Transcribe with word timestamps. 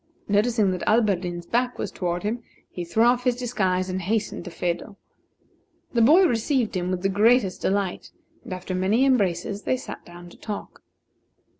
Noticing 0.27 0.71
that 0.71 0.81
Alberdin's 0.89 1.45
back 1.45 1.77
was 1.77 1.91
toward 1.91 2.23
him, 2.23 2.41
he 2.71 2.83
threw 2.83 3.03
off 3.03 3.23
his 3.23 3.35
disguise 3.35 3.87
and 3.87 4.01
hastened 4.01 4.43
to 4.45 4.49
Phedo. 4.49 4.97
The 5.93 6.01
boy 6.01 6.25
received 6.25 6.75
him 6.75 6.89
with 6.89 7.03
the 7.03 7.07
greatest 7.07 7.61
delight, 7.61 8.09
and, 8.43 8.51
after 8.51 8.73
many 8.73 9.05
embraces, 9.05 9.61
they 9.61 9.77
sat 9.77 10.03
down 10.03 10.29
to 10.31 10.37
talk. 10.37 10.81